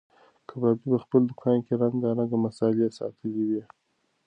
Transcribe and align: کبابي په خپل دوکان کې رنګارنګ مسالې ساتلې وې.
کبابي 0.49 0.83
په 0.91 0.97
خپل 1.03 1.21
دوکان 1.29 1.57
کې 1.65 1.73
رنګارنګ 1.81 2.31
مسالې 2.45 2.87
ساتلې 2.97 3.43
وې. 3.49 3.63